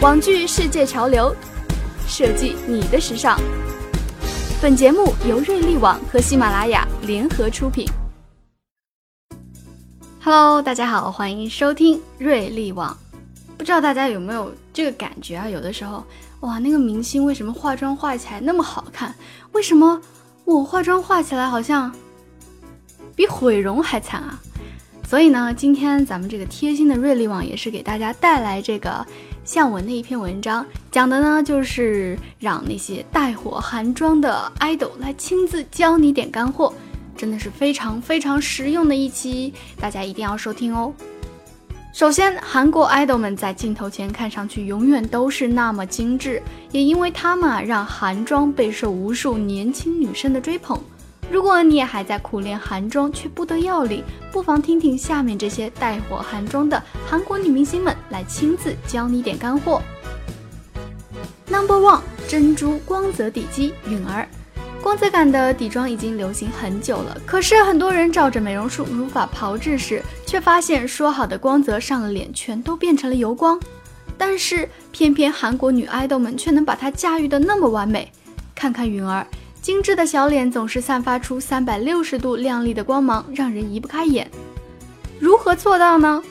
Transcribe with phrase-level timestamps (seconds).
[0.00, 1.36] 网剧世界潮流，
[2.08, 3.38] 设计你的时尚。
[4.58, 7.86] 本节目由瑞丽网和喜马拉雅联合出品。
[10.22, 12.96] Hello，大家好，欢迎收听瑞丽网。
[13.58, 15.46] 不知道大家有没有这个感觉啊？
[15.46, 16.02] 有的时候，
[16.40, 19.14] 哇，那个明星为什么化妆化起来那么好看？
[19.52, 20.00] 为什么
[20.46, 21.94] 我化妆化起来好像
[23.14, 24.40] 比毁容还惨啊？
[25.06, 29.06] 所以呢，今天咱们这个贴心的瑞丽网也是给大家带来这个
[29.50, 36.72] 向文的一篇文章，讲的呢就是让那些带火韩妆的 idol 来亲自教你点干货，
[37.16, 40.94] 真的是非常非常实用的一期，大家一定要收听哦。
[41.92, 50.80] 首先，韩国 idol 们在镜头前看上去永远都是那么精致，也因为他们啊，让韩妆备受无数年轻女生的追捧。
[51.30, 54.02] 如果你也还在苦练韩妆却不得要领，
[54.32, 59.80] 不妨听听下面这些带火韩妆的韩国女明星们来亲自教你点干货。
[61.48, 64.28] Number one，珍珠光泽底肌允儿。
[64.82, 73.60] 光泽感的底妆已经流行很久了，可是很多人照着美容术如法炮制时，却发现说好的光泽上了脸全都变成了油光。
[74.18, 78.10] 但是偏偏韩国女爱豆们却能把它驾驭的那么完美。
[78.54, 79.26] 看看允儿，
[79.62, 84.30] 精致的小脸总是散发出三百六十度亮丽的光芒，让人移不开眼。
[85.18, 86.22] 如何做到呢？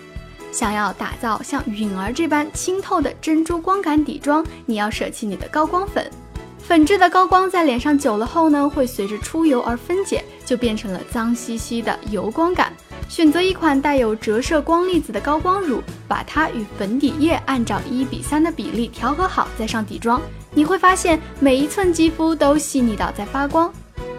[0.52, 6.10] 想要打造像允儿这般清透的珍珠光感底妆，你要舍弃你的高光粉。
[6.58, 12.74] 粉质的高光在脸上久了后呢，会随着出油而分解，就变成了脏兮兮的油光感。
[13.10, 20.22] 选择一款带有折射光粒子的高光乳，把它与粉底液按照一比三的比例调和好，再上底妆，
[20.54, 23.74] 你会发现每一寸肌肤都细腻到在发光。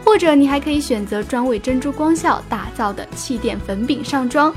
[0.05, 4.53] 或者你还可以选择专为珍珠光效打造的气垫粉饼上妆，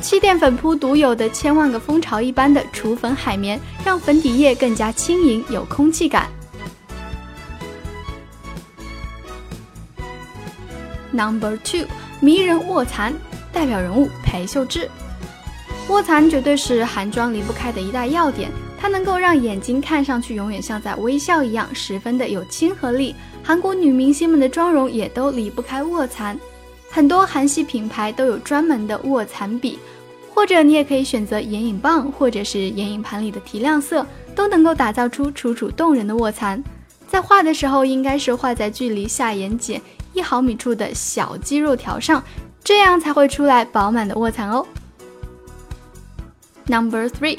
[0.00, 6.28] 气垫粉扑独有的千万个蜂巢一般的除粉海绵，让粉底液更加轻盈有空气感。
[11.12, 11.86] Number two，
[12.20, 13.14] 迷人卧蚕
[13.56, 14.86] 代表人物裴秀智。
[15.88, 23.16] 卧蚕绝对是韩妆离不开的一大要点，它能够让眼睛看上去永远像在微笑一样，十分的有亲和力。
[23.42, 26.38] 韩国女明星们的妆容也都离不开卧蚕，
[26.90, 29.78] 很多韩系品牌都有专门的卧蚕笔，
[30.34, 36.62] 或者你也可以选择眼影棒，或者是眼影盘里的提亮色，都能够打造出楚楚动人的卧蚕。
[37.08, 39.80] 在画的时候，应该是画在距离下眼睑。
[40.12, 42.22] 一毫米处的小肌肉条上，
[42.66, 44.66] 这样才会出来饱满的卧蚕哦。
[46.66, 47.38] Number three，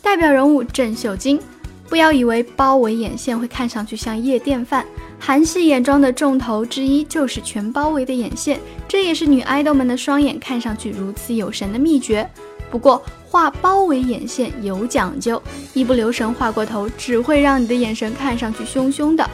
[0.00, 1.40] 代表人物郑秀晶。
[1.88, 4.86] 不要以为包围眼线会看上去像夜店范，
[5.18, 12.30] 韩系眼妆的重头之一就是全包围的眼线，这也是女爱豆们的双眼看上去如此有神的秘诀。
[12.70, 15.42] 不过画包围眼线有讲究，
[15.74, 19.28] 一不留神画过头，只会让你的眼神看上去凶凶的。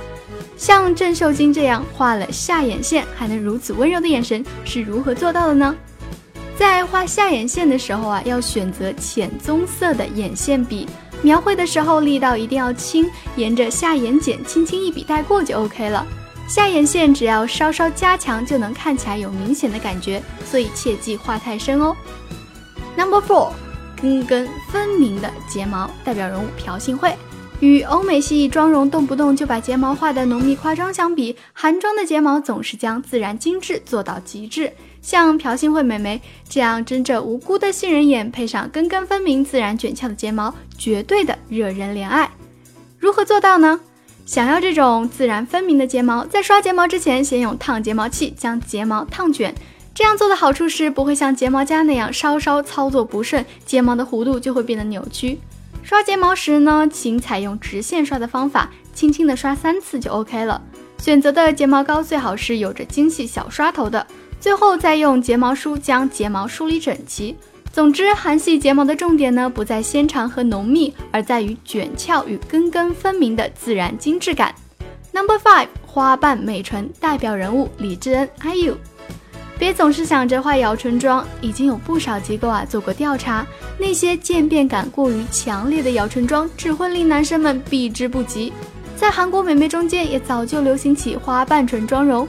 [0.57, 5.75] 像郑秀晶这样画了下眼线还能如此温柔的眼神是如何做到的呢？
[6.57, 10.89] 在画下眼线的时候啊，要选择浅棕色的眼线笔，
[11.21, 16.07] 描绘的时候力道一定要轻，沿着下眼睑轻轻一笔带过就 OK 了。
[16.47, 21.97] 下眼线只要稍稍加强就能看起来有明显的感觉，所以切记画太深哦。
[22.97, 23.51] Number four，
[24.01, 27.13] 根根分明的睫毛代表人物朴信惠。
[27.61, 34.73] 与欧美系妆容动不动就把睫毛画的浓密夸张相比，韩妆的睫毛总是将自然精致做到极致。
[35.01, 42.31] 像朴信惠美眉这样真正无辜的杏仁眼，配上根根分明、自然卷翘的睫毛，绝对的惹人怜爱。
[42.99, 43.81] 如何做到呢？
[44.27, 49.55] 想要这种自然分明的睫毛，在刷睫毛之前，先用烫睫毛器将睫毛烫卷。
[49.95, 55.39] 这样做的好处是不会像睫毛夹那样稍稍操作不顺，睫毛的弧度就会变得扭曲。
[55.85, 60.61] 刷睫毛时呢，请采用直线刷的方法，轻轻的刷三次就 OK 了。
[60.97, 64.05] 选择的睫毛膏最好是有着精细小刷头的。
[64.41, 67.37] 最后再用睫毛梳将睫毛梳理整齐。
[67.71, 74.55] 总之，韩系睫毛的重点呢，不在纤长和浓密，而在于卷翘与根根分明的自然精致感。
[75.13, 78.75] Number five，花瓣美唇代表人物李智恩 IU。
[79.59, 83.47] 别总是想着画咬唇妆，已经有不少机构啊做过调查，
[83.79, 88.53] 那些渐变感过于强烈的咬唇妆，只会令男生们避之不及。
[88.97, 92.27] 在韩国美眉中间，也早就流行起花瓣唇妆容。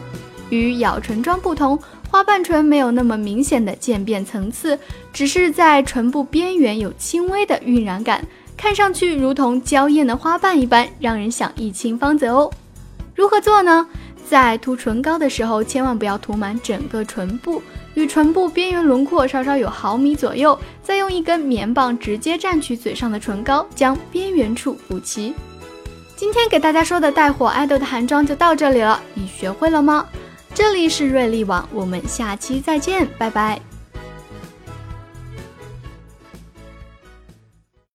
[0.50, 1.78] 与咬唇妆不同，
[2.10, 4.78] 花瓣唇没有那么明显的渐变层次，
[5.12, 8.24] 只是在唇部边缘有轻微的晕染感，
[8.56, 12.52] 看上去如同娇艳的花瓣一般，让人想一亲芳泽哦。
[13.16, 13.88] 如何做呢？
[14.28, 17.62] 在涂唇膏的时候，千万不要涂满整个唇部，
[17.94, 25.34] 与唇部边缘轮廓稍稍有毫米左右，再用一根棉棒直接蘸取嘴上的唇膏，将边缘处补齐。
[26.16, 30.06] 今天给大家说的带火爱豆的韩妆就到这里了，你学会了吗？
[30.54, 33.75] 这里是瑞丽网，我们下期再见，拜拜。